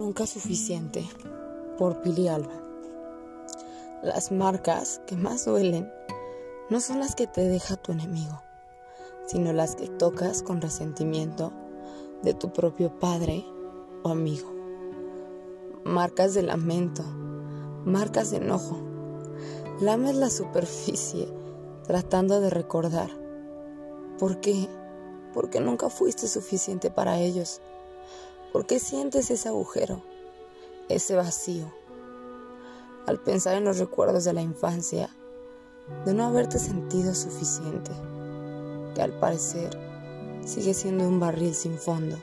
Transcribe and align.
Nunca 0.00 0.26
suficiente 0.26 1.06
por 1.76 2.00
Pili 2.00 2.26
Alba. 2.26 2.54
Las 4.02 4.32
marcas 4.32 5.02
que 5.06 5.14
más 5.14 5.44
duelen 5.44 5.92
no 6.70 6.80
son 6.80 7.00
las 7.00 7.14
que 7.14 7.26
te 7.26 7.42
deja 7.42 7.76
tu 7.76 7.92
enemigo, 7.92 8.40
sino 9.26 9.52
las 9.52 9.76
que 9.76 9.88
tocas 9.88 10.42
con 10.42 10.62
resentimiento 10.62 11.52
de 12.22 12.32
tu 12.32 12.50
propio 12.50 12.98
padre 12.98 13.44
o 14.02 14.08
amigo. 14.08 14.50
Marcas 15.84 16.32
de 16.32 16.44
lamento, 16.44 17.02
marcas 17.84 18.30
de 18.30 18.38
enojo. 18.38 18.78
Lames 19.82 20.16
la 20.16 20.30
superficie 20.30 21.28
tratando 21.84 22.40
de 22.40 22.48
recordar. 22.48 23.10
¿Por 24.18 24.40
qué? 24.40 24.66
Porque 25.34 25.60
nunca 25.60 25.90
fuiste 25.90 26.26
suficiente 26.26 26.90
para 26.90 27.18
ellos 27.18 27.60
¿Por 28.52 28.66
qué 28.66 28.80
sientes 28.80 29.30
ese 29.30 29.48
agujero, 29.48 30.02
ese 30.88 31.14
vacío? 31.14 31.72
Al 33.06 33.20
pensar 33.20 33.54
en 33.54 33.64
los 33.64 33.78
recuerdos 33.78 34.24
de 34.24 34.32
la 34.32 34.42
infancia, 34.42 35.08
de 36.04 36.14
no 36.14 36.24
haberte 36.24 36.58
sentido 36.58 37.14
suficiente, 37.14 37.92
que 38.96 39.02
al 39.02 39.12
parecer 39.20 39.70
sigue 40.44 40.74
siendo 40.74 41.06
un 41.06 41.20
barril 41.20 41.54
sin 41.54 41.78
fondo, 41.78 42.16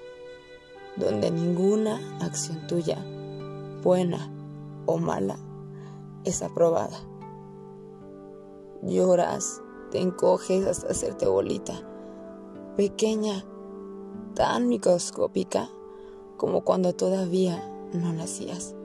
donde 0.98 1.32
ninguna 1.32 1.98
acción 2.20 2.68
tuya, 2.68 3.02
buena 3.82 4.30
o 4.86 4.98
mala, 4.98 5.38
es 6.26 6.42
aprobada. 6.42 7.00
Lloras, 8.84 9.62
te 9.92 10.02
encoges 10.02 10.68
hasta 10.68 10.92
hacerte 10.92 11.26
bolita, 11.26 11.74
pequeña, 12.76 13.46
tan 14.36 14.68
microscópica 14.68 15.70
como 16.38 16.62
cuando 16.62 16.94
todavía 16.94 17.62
no 17.94 18.14
nacías, 18.14 18.76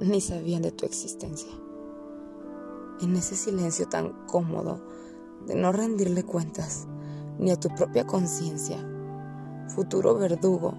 ni 0.00 0.20
sabían 0.20 0.62
de 0.62 0.72
tu 0.72 0.86
existencia. 0.86 1.52
En 3.00 3.14
ese 3.16 3.36
silencio 3.36 3.86
tan 3.88 4.12
cómodo 4.26 4.80
de 5.46 5.54
no 5.54 5.72
rendirle 5.72 6.24
cuentas 6.24 6.86
ni 7.38 7.50
a 7.50 7.60
tu 7.60 7.68
propia 7.68 8.06
conciencia, 8.06 8.78
futuro 9.68 10.14
verdugo 10.16 10.74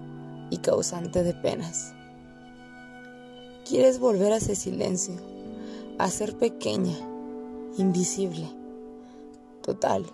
y 0.50 0.58
causante 0.58 1.22
de 1.22 1.34
penas. 1.34 1.94
Quieres 3.68 3.98
volver 3.98 4.32
a 4.32 4.36
ese 4.36 4.54
silencio, 4.54 5.14
a 5.98 6.08
ser 6.08 6.36
pequeña, 6.36 6.96
invisible, 7.76 8.48
total, 9.62 10.06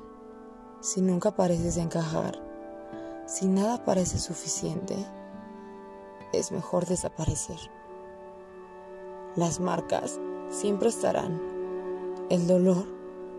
si 0.80 1.00
nunca 1.00 1.36
pareces 1.36 1.76
encajar, 1.76 2.42
si 3.26 3.46
nada 3.46 3.84
parece 3.84 4.18
suficiente 4.18 4.96
es 6.32 6.52
mejor 6.52 6.86
desaparecer. 6.86 7.58
Las 9.36 9.60
marcas 9.60 10.20
siempre 10.50 10.88
estarán. 10.88 11.40
El 12.28 12.46
dolor 12.46 12.84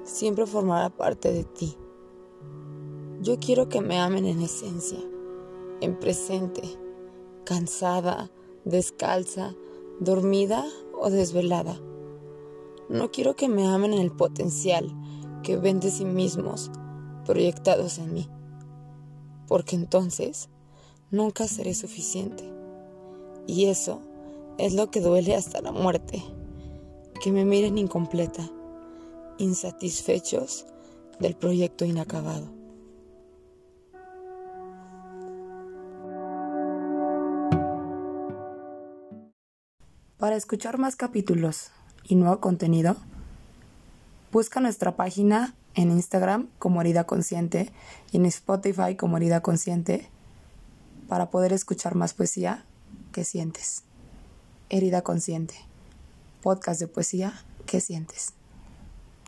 siempre 0.04 0.46
formará 0.46 0.90
parte 0.90 1.32
de 1.32 1.44
ti. 1.44 1.78
Yo 3.22 3.40
quiero 3.40 3.70
que 3.70 3.82
me 3.82 4.00
amen 4.00 4.26
en 4.26 4.42
esencia, 4.42 5.00
en 5.82 5.98
presente, 6.00 6.64
cansada, 7.46 8.32
descalza, 8.66 9.56
dormida 10.00 10.66
o 11.00 11.10
desvelada. 11.10 11.80
No 12.90 13.12
quiero 13.12 13.36
que 13.36 13.48
me 13.48 13.68
amen 13.68 13.94
en 13.94 14.02
el 14.02 14.12
potencial 14.12 14.92
que 15.42 15.58
ven 15.58 15.80
de 15.80 15.92
sí 15.92 16.06
mismos 16.06 16.72
proyectados 17.26 17.98
en 17.98 18.14
mí, 18.14 18.30
porque 19.48 19.76
entonces 19.76 20.50
nunca 21.12 21.48
seré 21.48 21.74
suficiente. 21.74 22.52
Y 23.48 23.66
eso 23.66 24.02
es 24.58 24.74
lo 24.74 24.90
que 24.90 25.02
duele 25.02 25.36
hasta 25.36 25.62
la 25.62 25.72
muerte, 25.72 26.24
que 27.22 27.31
me 27.31 27.46
miren 27.46 27.78
incompleta, 27.78 28.50
insatisfechos 29.38 30.66
del 31.20 31.36
proyecto 31.36 31.86
inacabado. 31.86 32.48
Para 40.18 40.38
escuchar 40.38 40.78
más 40.78 40.96
capítulos 40.96 41.72
y 42.06 42.16
nuevo 42.16 42.40
contenido, 42.40 42.96
busca 44.32 44.62
nuestra 44.62 44.96
página 44.96 45.53
en 45.76 45.92
Instagram 45.92 46.48
como 46.59 46.80
Herida 46.80 47.03
Consciente 47.03 47.74
y 48.12 48.18
en 48.18 48.26
Spotify 48.28 48.96
como 48.96 49.18
Herida 49.18 49.42
Consciente 49.42 50.09
para 51.09 51.30
poder 51.30 51.52
escuchar 51.52 51.96
más 51.96 52.14
poesía 52.14 52.64
¿Qué 53.13 53.24
sientes? 53.24 53.84
Herida 54.69 55.03
consciente. 55.03 55.53
Podcast 56.41 56.79
de 56.79 56.88
poesía, 56.88 57.46
¿qué 57.68 57.79
sientes? 57.79 58.34